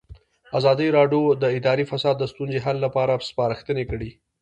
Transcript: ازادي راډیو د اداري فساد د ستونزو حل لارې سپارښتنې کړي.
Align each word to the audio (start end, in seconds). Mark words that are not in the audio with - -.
ازادي 0.57 0.87
راډیو 0.97 1.21
د 1.41 1.43
اداري 1.57 1.85
فساد 1.91 2.15
د 2.19 2.23
ستونزو 2.31 2.59
حل 2.65 2.77
لارې 2.83 3.25
سپارښتنې 3.31 3.83
کړي. 3.91 4.11